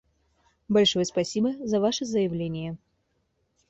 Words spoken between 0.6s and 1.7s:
Большое спасибо